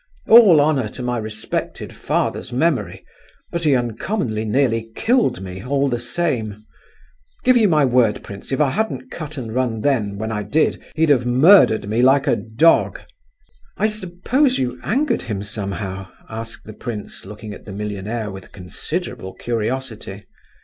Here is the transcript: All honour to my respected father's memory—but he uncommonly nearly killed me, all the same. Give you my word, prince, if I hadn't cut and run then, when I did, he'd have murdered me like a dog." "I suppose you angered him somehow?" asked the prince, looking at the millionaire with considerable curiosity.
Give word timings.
All 0.27 0.59
honour 0.59 0.87
to 0.97 1.03
my 1.03 1.19
respected 1.19 1.93
father's 1.93 2.51
memory—but 2.51 3.63
he 3.65 3.75
uncommonly 3.75 4.45
nearly 4.45 4.89
killed 4.95 5.41
me, 5.43 5.63
all 5.63 5.89
the 5.89 5.99
same. 5.99 6.65
Give 7.43 7.55
you 7.55 7.67
my 7.69 7.85
word, 7.85 8.23
prince, 8.23 8.51
if 8.51 8.59
I 8.59 8.71
hadn't 8.71 9.11
cut 9.11 9.37
and 9.37 9.53
run 9.53 9.81
then, 9.81 10.17
when 10.17 10.31
I 10.31 10.41
did, 10.41 10.81
he'd 10.95 11.09
have 11.09 11.27
murdered 11.27 11.87
me 11.87 12.01
like 12.01 12.25
a 12.25 12.35
dog." 12.35 12.99
"I 13.77 13.85
suppose 13.85 14.57
you 14.57 14.79
angered 14.81 15.21
him 15.21 15.43
somehow?" 15.43 16.07
asked 16.27 16.65
the 16.65 16.73
prince, 16.73 17.23
looking 17.23 17.53
at 17.53 17.65
the 17.65 17.71
millionaire 17.71 18.31
with 18.31 18.51
considerable 18.51 19.35
curiosity. 19.35 20.25